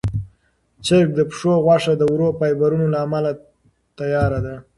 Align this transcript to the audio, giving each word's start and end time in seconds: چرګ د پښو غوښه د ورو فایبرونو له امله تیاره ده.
چرګ 0.85 1.09
د 1.15 1.19
پښو 1.29 1.53
غوښه 1.65 1.93
د 1.97 2.01
ورو 2.13 2.27
فایبرونو 2.37 2.85
له 2.93 2.99
امله 3.05 3.31
تیاره 3.97 4.39
ده. 4.45 4.55